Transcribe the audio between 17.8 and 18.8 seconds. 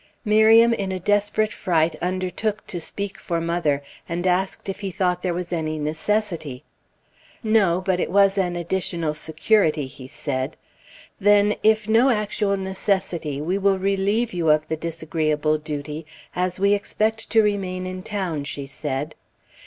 in town," she